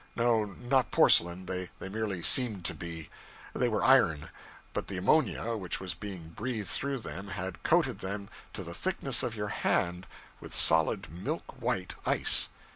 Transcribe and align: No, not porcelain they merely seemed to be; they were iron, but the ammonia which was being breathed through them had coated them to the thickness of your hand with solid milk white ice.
No, 0.15 0.45
not 0.45 0.89
porcelain 0.89 1.45
they 1.45 1.69
merely 1.79 2.23
seemed 2.23 2.65
to 2.65 2.73
be; 2.73 3.11
they 3.53 3.69
were 3.69 3.83
iron, 3.83 4.31
but 4.73 4.87
the 4.87 4.97
ammonia 4.97 5.55
which 5.55 5.79
was 5.79 5.93
being 5.93 6.29
breathed 6.29 6.69
through 6.69 6.97
them 7.01 7.27
had 7.27 7.61
coated 7.61 7.99
them 7.99 8.27
to 8.53 8.63
the 8.63 8.73
thickness 8.73 9.21
of 9.21 9.35
your 9.35 9.49
hand 9.49 10.07
with 10.39 10.55
solid 10.55 11.11
milk 11.11 11.61
white 11.61 11.93
ice. 12.03 12.49